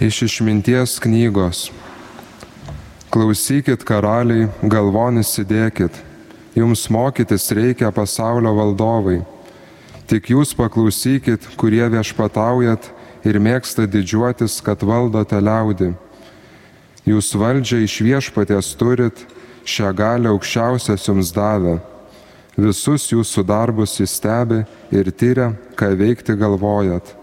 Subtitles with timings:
[0.00, 1.68] Iš išminties knygos.
[3.14, 5.94] Klausykit karaliai, galvonis įdėkit.
[6.58, 9.20] Jums mokytis reikia pasaulio valdovai.
[10.10, 12.90] Tik jūs paklausykit, kurie viešpataujat
[13.22, 15.92] ir mėgsta didžiuotis, kad valdote liaudį.
[17.06, 19.22] Jūs valdžią iš viešpatės turit,
[19.62, 21.78] šią galę aukščiausias jums davė.
[22.58, 27.20] Visus jūsų darbus jis stebi ir tyria, ką veikti galvojat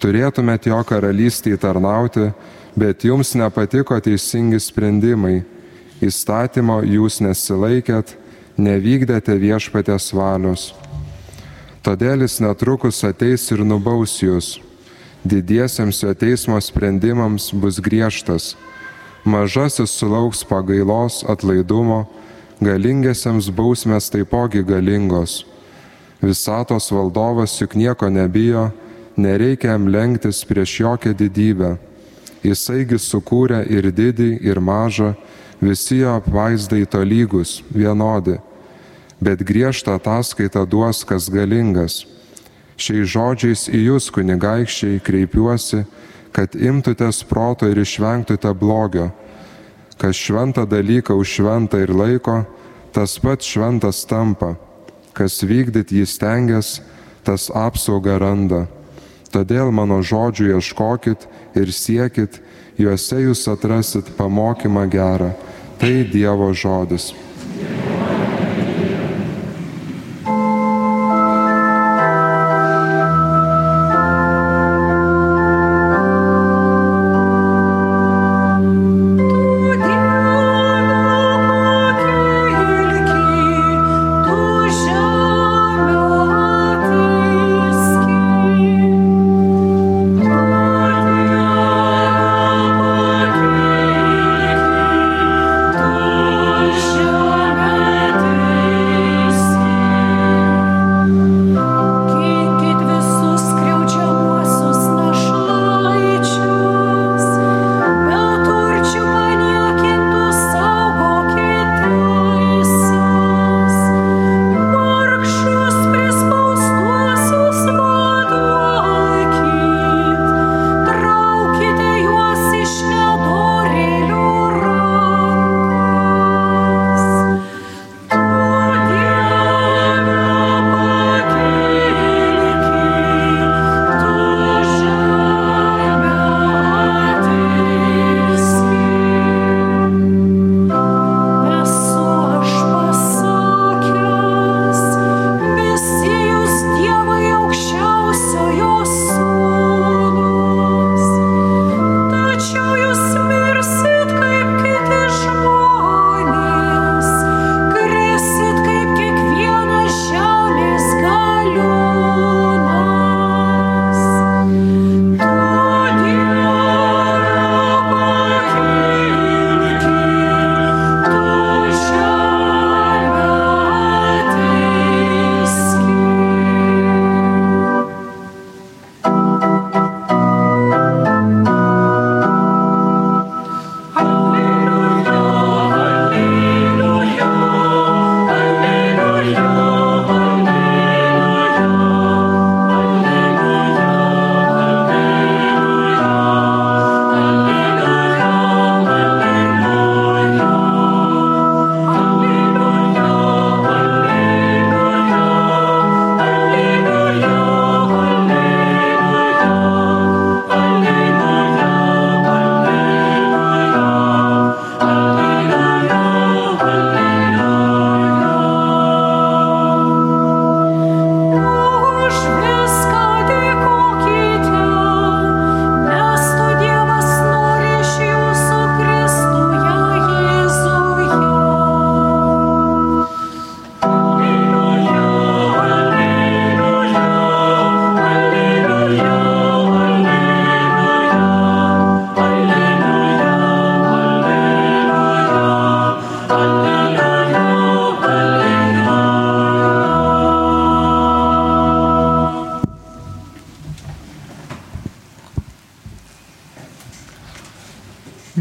[0.00, 2.30] turėtumėt jo karalystėje tarnauti,
[2.78, 5.42] bet jums nepatiko teisingi sprendimai,
[6.00, 8.16] įstatymo jūs nesilaikėt,
[8.60, 10.70] nevykdėte viešpatės valios.
[11.84, 14.58] Todėl jis netrukus ateis ir nubaus jūs.
[15.24, 18.54] Didiesiems jo teismo sprendimams bus griežtas.
[19.24, 22.06] Mažasis sulauks pagailos atlaidumo,
[22.64, 25.42] galingiesiems bausmės taipogi galingos.
[26.20, 28.70] Visatos valdovas juk nieko nebijo,
[29.20, 31.76] nereikia jam lenktis prieš jokią didybę.
[32.42, 35.12] Jisaigi sukūrė ir didį, ir mažą,
[35.60, 38.38] visi jo apvaizdai tolygus, vienodi,
[39.20, 42.06] bet griežtą ataskaitą duos kas galingas.
[42.80, 45.84] Šiais žodžiais į jūs, kunigaikščiai, kreipiuosi,
[46.32, 49.10] kad imtutės proto ir išvengtute blogio.
[50.00, 52.40] Kas šventą dalyką už šventą ir laiko,
[52.96, 54.54] tas pats šventas tampa.
[55.12, 56.78] Kas vykdyt jį stengias,
[57.26, 58.64] tas apsaugą randa.
[59.30, 61.26] Todėl mano žodžių ieškokit
[61.58, 62.40] ir siekit,
[62.78, 65.32] juose jūs atrasit pamokymą gerą.
[65.80, 67.12] Tai Dievo žodis.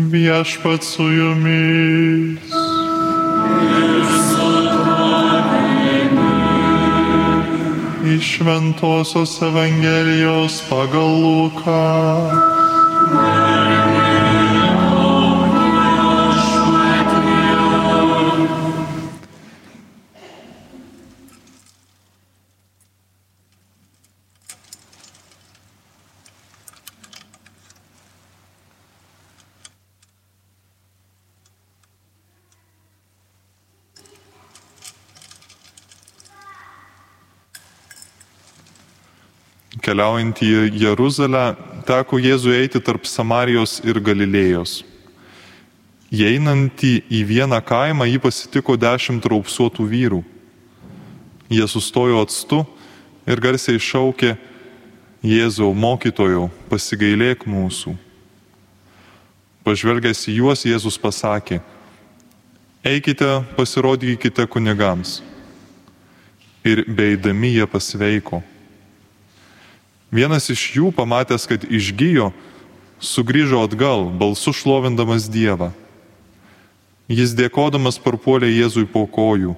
[0.07, 2.39] Viešpat su jumis.
[8.15, 12.58] Iš Ventosios Evangelijos pagal Luką.
[39.79, 41.53] Keliaujant į Jeruzalę,
[41.87, 44.81] teko Jėzui eiti tarp Samarijos ir Galilėjos.
[46.09, 50.19] Įeinantį į vieną kaimą jį pasitiko dešimt raupsuotų vyrų.
[51.53, 52.63] Jie sustojo atstu
[53.29, 54.35] ir garsiai šaukė,
[55.19, 57.91] Jėzau, mokytojau, pasigailėk mūsų.
[59.67, 61.59] Pažvelgęs į juos, Jėzus pasakė,
[62.87, 65.19] eikite, pasirodykite kunigams.
[66.63, 68.39] Ir beidami jie pasveiko.
[70.09, 72.31] Vienas iš jų, pamatęs, kad išgyjo,
[72.99, 75.69] sugrįžo atgal, balsu šlovindamas Dievą.
[77.09, 79.55] Jis dėkodamas parpuolė Jėzui po kojų.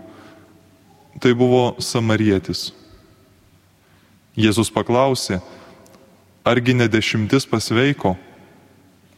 [1.23, 2.71] Tai buvo samarietis.
[4.39, 5.41] Jėzus paklausė,
[6.47, 8.15] argi ne dešimtis pasveiko,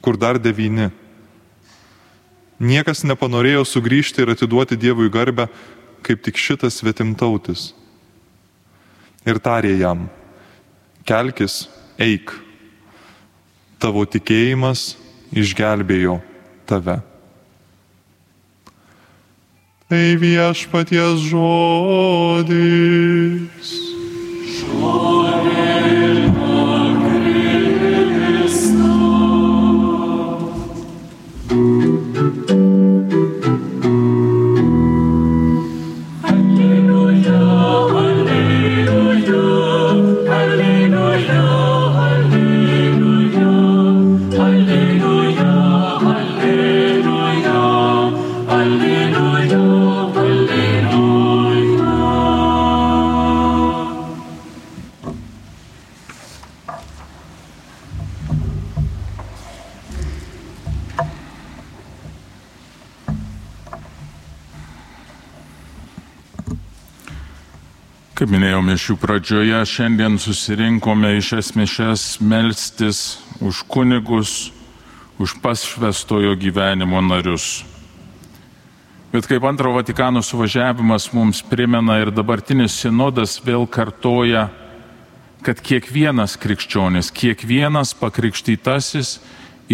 [0.02, 0.90] kur dar devyni.
[2.62, 5.48] Niekas nepanorėjo sugrįžti ir atiduoti Dievui garbę,
[6.06, 7.72] kaip tik šitas svetimtautis.
[9.26, 10.08] Ir tarė jam,
[11.08, 11.70] kelkis,
[12.02, 12.32] eik,
[13.80, 14.96] tavo tikėjimas
[15.36, 16.22] išgelbėjo
[16.70, 17.02] tave.
[19.92, 22.54] Tai viešpaties žodis.
[68.14, 73.00] Kaip minėjau, mišių pradžioje šiandien susirinkome iš esmės melstis
[73.42, 74.52] už kunigus,
[75.18, 77.64] už pasšvestojo gyvenimo narius.
[79.10, 84.46] Bet kaip antro Vatikano suvažiavimas mums primena ir dabartinis sinodas vėl kartoja,
[85.42, 89.16] kad kiekvienas krikščionis, kiekvienas pakrikštytasis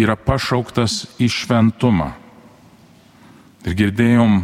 [0.00, 2.08] yra pašauktas į šventumą.
[3.68, 4.40] Ir girdėjom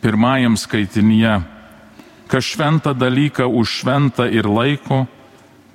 [0.00, 1.36] pirmajam skaitinyje,
[2.28, 5.06] kas šventą dalyką už šventą ir laiko,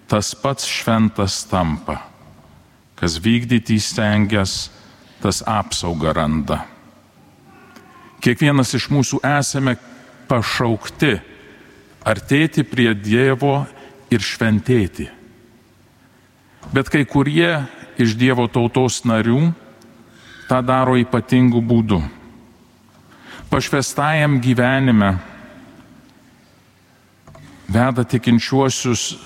[0.07, 1.97] tas pats šventas tampa.
[2.95, 4.69] Kas vykdyti įstengęs,
[5.19, 6.61] tas apsaugą randa.
[8.23, 9.75] Kiekvienas iš mūsų esame
[10.29, 11.17] pašaukti
[12.05, 13.65] artėti prie Dievo
[14.13, 15.09] ir šventėti.
[16.71, 17.65] Bet kai kurie
[17.99, 19.51] iš Dievo tautos narių
[20.47, 21.99] tą daro ypatingų būdų.
[23.51, 25.17] Pašvestajam gyvenime
[27.73, 29.17] veda tikinčiuosius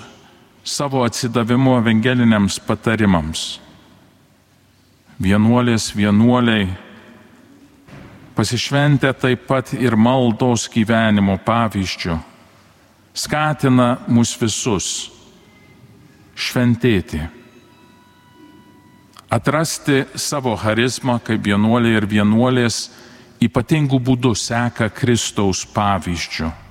[0.63, 3.59] savo atsidavimu evangeliniams patarimams.
[5.19, 6.67] Vienuolės, vienuoliai
[8.37, 12.19] pasišventę taip pat ir maldos gyvenimo pavyzdžių,
[13.17, 14.91] skatina mus visus
[16.37, 17.23] šventėti,
[19.33, 22.85] atrasti savo charizmą kaip vienuoliai ir vienuolės
[23.41, 26.66] ypatingų būdų seka Kristaus pavyzdžių.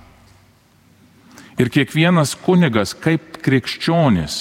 [1.57, 4.37] Ir kiekvienas kunigas kaip krikščionis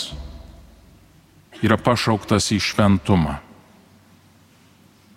[1.63, 3.37] yra pašauktas į šventumą.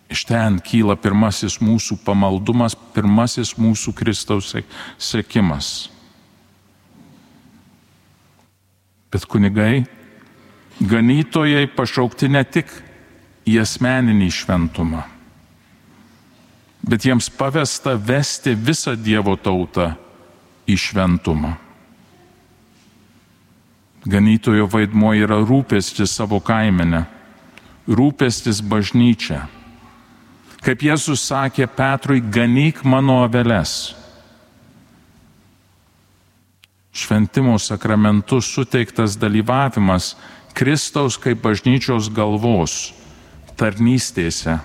[0.08, 4.54] Iš ten kyla pirmasis mūsų pamaldumas, pirmasis mūsų Kristaus
[4.96, 5.90] sekimas.
[9.12, 9.84] Bet kunigai,
[10.80, 12.72] ganytojai pašaukti ne tik
[13.48, 15.04] į asmeninį šventumą,
[16.88, 19.94] bet jiems pavesta vesti visą Dievo tautą
[20.68, 21.67] į šventumą.
[24.06, 27.04] Ganytojo vaidmo yra rūpestis savo kaimenę,
[27.88, 29.46] rūpestis bažnyčia.
[30.62, 33.94] Kaip Jėzus sakė Petrui, ganyk mano aveles.
[36.92, 40.16] Šventimo sakramentu suteiktas dalyvavimas
[40.54, 42.88] Kristaus kaip bažnyčios galvos
[43.58, 44.56] tarnystėse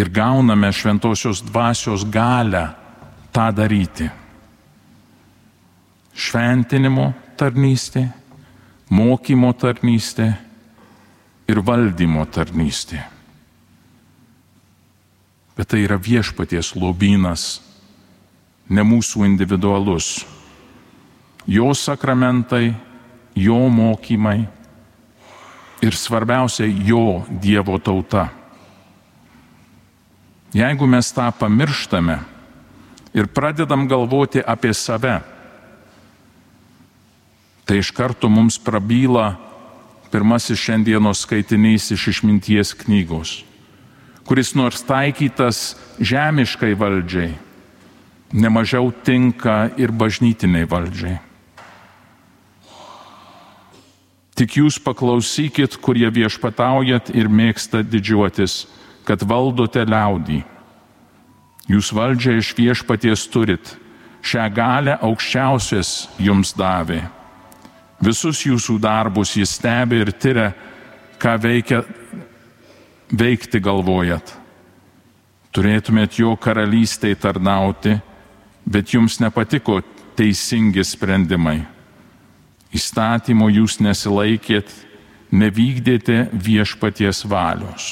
[0.00, 2.70] ir gauname šventosios dvasios galę
[3.32, 4.08] tą daryti.
[6.16, 8.04] Šventinimo tarnystė,
[8.92, 10.28] mokymo tarnystė
[11.48, 13.00] ir valdymo tarnystė.
[15.56, 17.60] Bet tai yra viešpaties lobynas,
[18.70, 20.20] ne mūsų individualus.
[21.50, 22.70] Jo sakramentai,
[23.34, 24.44] jo mokymai
[25.82, 28.28] ir svarbiausia, jo Dievo tauta.
[30.54, 32.18] Jeigu mes tą pamirštame
[33.14, 35.20] ir pradedam galvoti apie save,
[37.70, 39.36] Tai iš karto mums prabyla
[40.10, 43.44] pirmasis šiandienos skaitinys iš išminties knygos,
[44.26, 47.36] kuris nors taikytas žemiškai valdžiai,
[48.34, 51.20] nemažiau tinka ir bažnytiniai valdžiai.
[54.34, 58.64] Tik jūs paklausykit, kurie viešpataujat ir mėgsta didžiuotis,
[59.06, 60.42] kad valdote liaudį.
[61.70, 63.76] Jūs valdžią iš viešpaties turit,
[64.26, 67.19] šią galę aukščiausias jums davė.
[68.00, 70.50] Visus jūsų darbus jis stebi ir tyria,
[71.20, 71.82] ką veikia,
[73.12, 74.36] veikti galvojat.
[75.50, 77.98] Turėtumėt jo karalystėje tarnauti,
[78.64, 79.80] bet jums nepatiko
[80.16, 81.58] teisingi sprendimai
[82.74, 84.70] įstatymo jūs nesilaikėt,
[85.30, 87.90] nevykdėte viešpaties valios.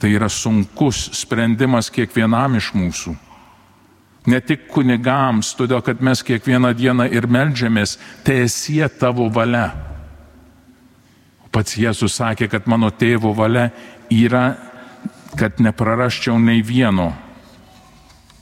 [0.00, 3.16] Tai yra sunkus sprendimas kiekvienam iš mūsų.
[4.30, 7.96] Ne tik kunigams, todėl kad mes kiekvieną dieną ir melžiamės,
[8.26, 9.70] tiesie tavo valia.
[11.50, 13.70] Pats Jėzus sakė, kad mano tėvo valia
[14.12, 14.44] yra,
[15.38, 17.10] kad neprarasčiau nei vieno,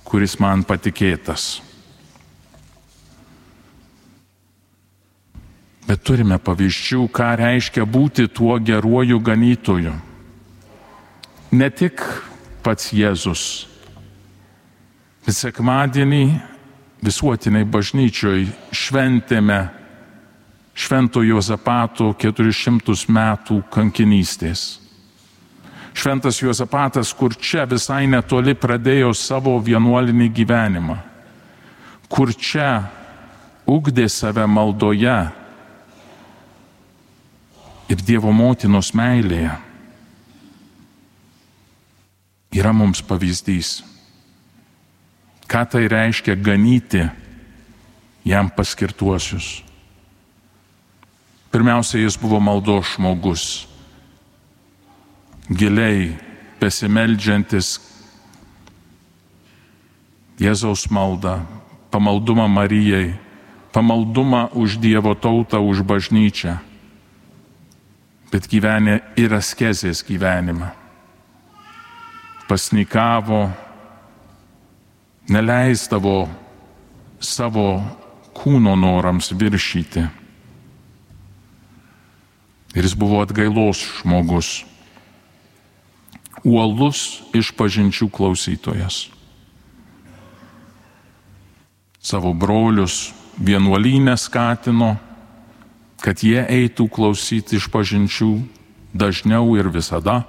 [0.04, 1.62] kuris man patikėtas.
[5.88, 9.94] Bet turime pavyzdžių, ką reiškia būti tuo geruoju ganytoju.
[11.56, 12.02] Ne tik
[12.60, 13.64] pats Jėzus.
[15.28, 16.22] Sekmadienį
[17.04, 19.58] visuotiniai bažnyčioj šventėme
[20.78, 24.78] Švento Jozapato 400 metų kankinystės.
[25.98, 30.96] Šventas Jozapatas, kur čia visai netoli pradėjo savo vienuolinį gyvenimą,
[32.08, 32.86] kur čia
[33.66, 35.18] ugdė save maldoje,
[37.88, 39.50] ir Dievo motinos meilėje
[42.54, 43.78] yra mums pavyzdys.
[45.48, 47.06] Ką tai reiškia ganyti
[48.24, 49.62] jam paskirtuosius.
[51.48, 53.64] Pirmiausia, jis buvo maldo žmogus,
[55.48, 56.12] giliai
[56.60, 57.78] besimeldžiantis
[60.38, 61.40] Jėzaus maldą,
[61.90, 63.16] pamaldumą Marijai,
[63.72, 66.68] pamaldumą už Dievo tautą, už bažnyčią
[68.32, 70.70] bet gyvenė ir askezės gyvenimą.
[72.48, 73.48] Pasnikavo,
[75.28, 76.28] neleisdavo
[77.20, 77.82] savo
[78.36, 80.06] kūno norams viršyti.
[82.76, 84.62] Ir jis buvo atgailos žmogus,
[86.44, 89.08] uolus išpažinčių klausytojas.
[91.98, 94.96] Savo brolius vienuolynę skatino
[96.02, 98.30] kad jie eitų klausyti iš pažinčių
[98.94, 100.22] dažniau ir visada.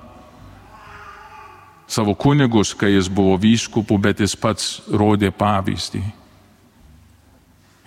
[1.89, 6.03] Savo kunigus, kai jis buvo vyskupų, bet jis pats rodė pavyzdį.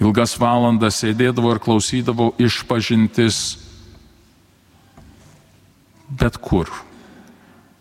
[0.03, 3.39] Ilgas valandas sėdėdavo ir klausydavo iš pažintis
[6.19, 6.71] bet kur.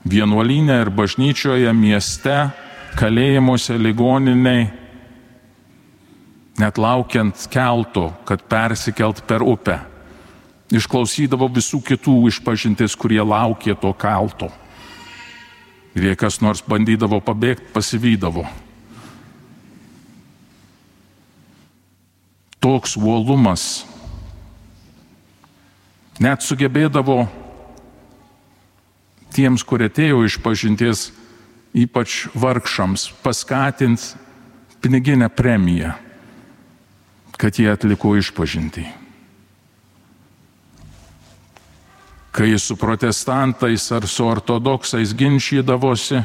[0.05, 2.37] Vienuolinė ir bažnyčioje, mieste,
[2.97, 4.69] kalėjimuose, ligoniniai,
[6.61, 9.79] net laukiant kelto, kad persikelt per upę
[10.71, 14.47] išklausydavo visų kitų išpažintis, kurie laukė to kalto.
[15.95, 18.45] Ir jei kas nors bandydavo pabėgti, pasivydavo.
[22.61, 23.83] Toks uolumas
[26.21, 27.25] net sugebėdavo
[29.33, 31.09] tiems, kurie atėjo iš pažinties,
[31.73, 34.19] ypač vargšams, paskatinti
[34.81, 35.95] piniginę premiją,
[37.37, 39.00] kad jie atliko išpažintį.
[42.31, 46.21] Kai su protestantais ar su ortodoksais ginčydavosi,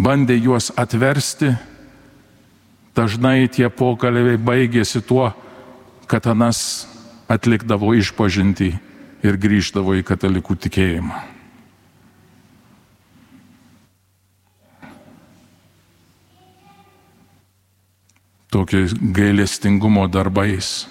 [0.00, 1.52] bandė juos atversti,
[2.96, 5.28] dažnai tie pokalbiai baigėsi tuo,
[6.08, 6.88] kad anas
[7.28, 8.72] atlikdavo išpažinti
[9.24, 11.22] ir grįždavo į katalikų tikėjimą.
[18.54, 20.84] Tokiais gailestingumo darbais.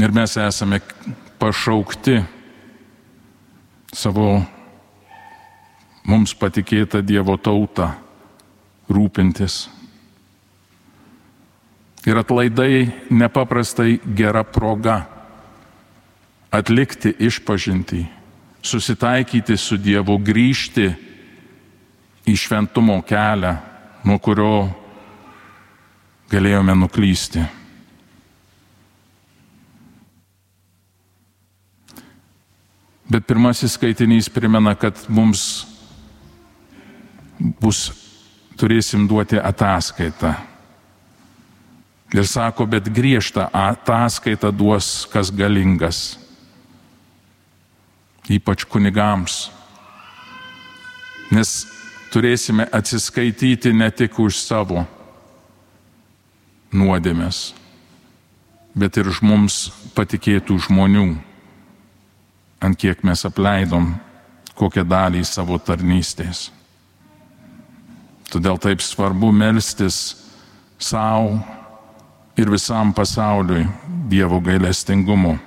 [0.00, 0.80] Ir mes esame
[1.44, 2.22] pašaukti
[3.92, 4.40] savo
[6.08, 7.90] mums patikėtą Dievo tautą
[8.88, 9.66] rūpintis.
[12.08, 15.02] Ir atlaidai nepaprastai gera proga
[16.52, 18.04] atlikti išpažinti,
[18.64, 20.86] susitaikyti su Dievu, grįžti
[22.24, 23.52] į šventumo kelią,
[24.04, 24.54] nuo kurio
[26.32, 27.44] galėjome nuklysti.
[33.10, 35.66] Bet pirmasis skaitinys primena, kad mums
[37.60, 37.90] bus,
[38.56, 40.34] turėsim duoti ataskaitą
[42.14, 46.14] Ir sako, bet griežtą ataskaitą duos kas galingas.
[48.30, 49.48] Ypač kunigams.
[51.34, 51.64] Nes
[52.14, 54.84] turėsime atsiskaityti ne tik už savo
[56.70, 57.50] nuodėmės,
[58.78, 59.58] bet ir už mums
[59.98, 61.08] patikėtų žmonių,
[62.60, 63.94] ant kiek mes apleidom
[64.54, 66.50] kokią dalį savo tarnystės.
[68.30, 70.16] Todėl taip svarbu melstis
[70.78, 71.38] savo
[72.36, 73.66] ir visam pasauliui
[74.10, 75.38] Dievo gailestingumu.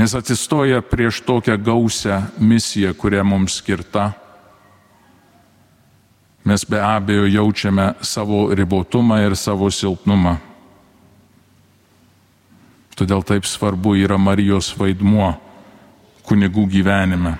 [0.00, 4.12] Nes atsistoja prieš tokią gausią misiją, kurią mums skirta,
[6.44, 10.38] mes be abejo jaučiame savo ribotumą ir savo silpnumą.
[12.98, 15.34] Todėl taip svarbu yra Marijos vaidmuo
[16.26, 17.36] kunigų gyvenime.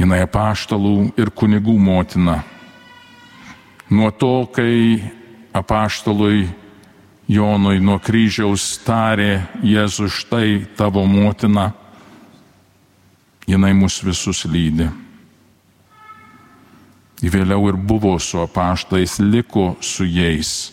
[0.00, 2.42] Jis apaštalų ir kunigų motina.
[3.92, 4.98] Nuo to, kai
[5.52, 6.48] apaštalui
[7.28, 11.70] Jonui nuo kryžiaus tarė Jėzus štai tavo motina,
[13.46, 14.88] jinai mus visus lydi.
[17.22, 20.72] Vėliau ir buvo su apaštais, liko su jais.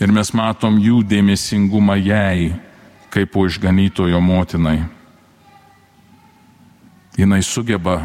[0.00, 2.54] Ir mes matom jų dėmesingumą jai,
[3.12, 4.78] kaip po išganytojo motinai.
[7.20, 7.98] Jis sugeba,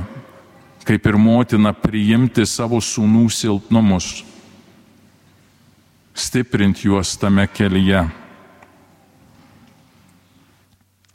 [0.84, 4.26] kaip ir motina, priimti savo sūnų silpnumus
[6.16, 8.06] stiprinti juos tame kelyje.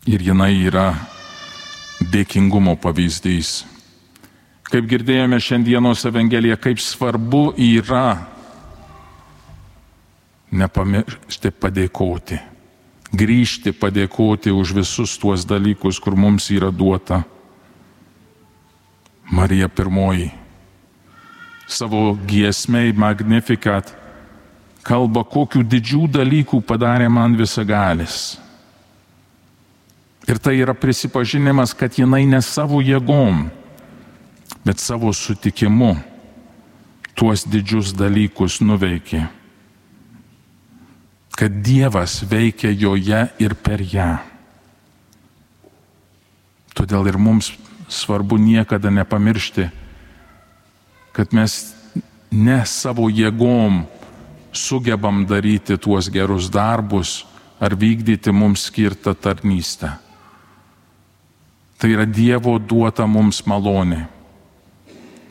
[0.09, 0.95] Ir jinai yra
[2.13, 3.65] dėkingumo pavyzdys.
[4.71, 8.23] Kaip girdėjome šiandienos Evangeliją, kaip svarbu yra
[10.51, 12.41] nepamiršti padėkoti,
[13.15, 17.23] grįžti padėkoti už visus tuos dalykus, kur mums yra duota.
[19.31, 20.33] Marija pirmoji
[21.71, 23.95] savo giesmei Magnificat
[24.83, 28.39] kalba, kokių didžių dalykų padarė man visagalis.
[30.29, 33.49] Ir tai yra prisipažinimas, kad jinai ne savo jėgom,
[34.67, 35.95] bet savo sutikimu
[37.15, 39.27] tuos didžius dalykus nuveikė.
[41.41, 44.19] Kad Dievas veikia joje ir per ją.
[46.77, 47.49] Todėl ir mums
[47.89, 49.71] svarbu niekada nepamiršti,
[51.17, 51.73] kad mes
[52.29, 53.87] ne savo jėgom
[54.53, 57.25] sugebam daryti tuos gerus darbus
[57.61, 59.97] ar vykdyti mums skirtą tarnystę.
[61.81, 64.05] Tai yra Dievo duota mums malonė,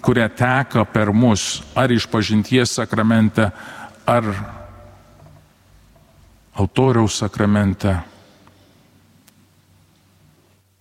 [0.01, 3.51] kuria teka per mus ar iš pažinties sakramente,
[4.09, 4.25] ar
[6.59, 7.93] altoriaus sakramente.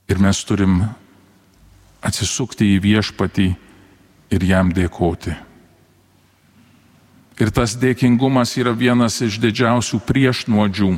[0.09, 0.81] Ir mes turim
[2.03, 3.49] atsisukti į viešpatį
[4.35, 5.35] ir jam dėkoti.
[7.39, 10.91] Ir tas dėkingumas yra vienas iš didžiausių priešnuodžių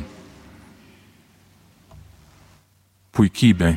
[3.11, 3.75] puikybei,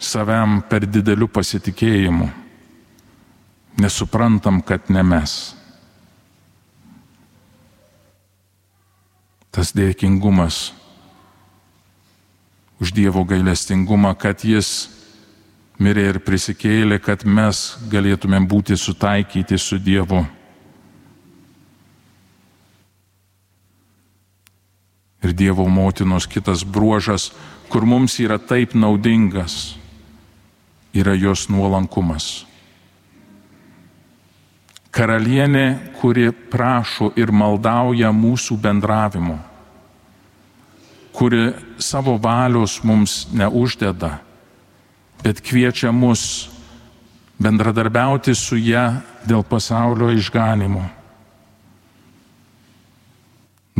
[0.00, 2.26] saviam per dideliu pasitikėjimu.
[3.80, 5.59] Nesuprantam, kad ne mes.
[9.60, 10.70] Tas dėkingumas
[12.80, 14.88] už Dievo gailestingumą, kad Jis
[15.76, 20.24] mirė ir prisikėlė, kad mes galėtumėm būti sutaikyti su Dievu.
[25.20, 27.28] ir Dievo motinos kitas bruožas,
[27.68, 29.76] kur mums yra taip naudingas,
[30.96, 32.46] yra jos nuolankumas.
[34.88, 39.49] Karalienė, kuri prašo ir maldauja mūsų bendravimo,
[41.12, 44.18] kuri savo valios mums neuždeda,
[45.24, 46.48] bet kviečia mus
[47.40, 48.86] bendradarbiauti su ją
[49.26, 50.86] dėl pasaulio išganimo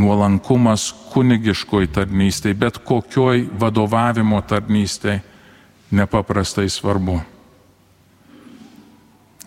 [0.00, 5.20] nuolankumas kunigiškoj tarnystėje, bet kokioj vadovavimo tarnystėje
[5.90, 7.18] nepaprastai svarbu.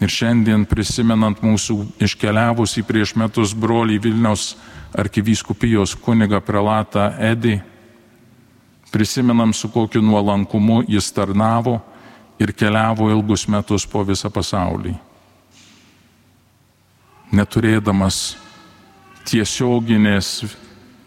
[0.03, 4.53] Ir šiandien prisimenant mūsų iškeliavusį prieš metus brolį Vilniaus
[4.99, 7.61] arkivyskupijos kuniga prelatą Edį,
[8.93, 11.79] prisimenam su kokiu nuolankumu jis tarnavo
[12.39, 14.93] ir keliavo ilgus metus po visą pasaulį.
[17.33, 18.35] Neturėdamas
[19.25, 20.43] tiesioginės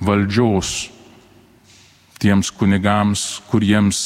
[0.02, 0.72] valdžios
[2.18, 4.00] tiems kunigams, kuriems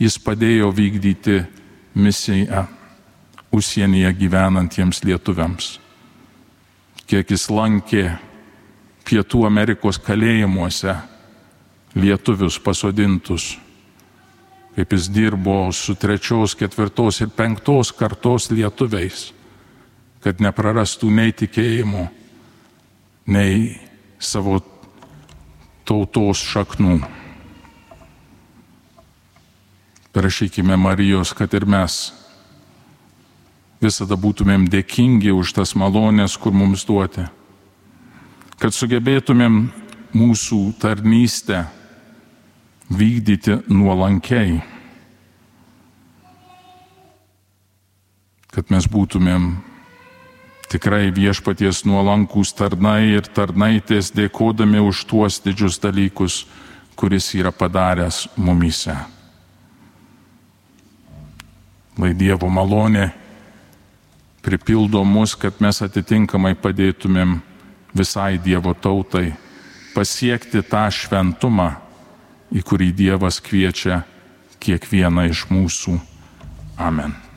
[0.00, 1.42] jis padėjo vykdyti
[2.00, 2.64] misiją
[3.52, 5.76] užsienyje gyvenantiems lietuviams.
[7.04, 8.06] Kiek jis lankė
[9.04, 10.96] Pietų Amerikos kalėjimuose
[11.94, 13.56] lietuvius pasodintus,
[14.76, 19.32] kaip jis dirbo su trečios, ketvirtos ir penktos kartos lietuviais,
[20.22, 22.08] kad neprarastų nei tikėjimo,
[23.26, 23.78] nei
[24.18, 24.60] savo
[25.88, 26.98] tautos šaknų.
[30.12, 32.08] Prašykime Marijos, kad ir mes
[33.80, 37.28] visada būtumėm dėkingi už tas malonės, kur mums duoti.
[38.58, 39.68] Kad sugebėtumėm
[40.18, 41.66] mūsų tarnystę
[42.90, 44.60] vykdyti nuolankiai.
[48.52, 49.50] Kad mes būtumėm
[50.72, 56.42] tikrai viešpaties nuolankūs tarnai ir tarnaitės dėkodami už tuos didžius dalykus,
[56.98, 58.96] kuris yra padaręs mumise.
[61.98, 63.08] Lai Dievo malonė
[64.42, 67.38] pripildo mus, kad mes atitinkamai padėtumėm
[67.96, 69.32] visai Dievo tautai
[69.94, 71.72] pasiekti tą šventumą,
[72.54, 74.02] į kurį Dievas kviečia
[74.62, 75.98] kiekvieną iš mūsų.
[76.78, 77.27] Amen.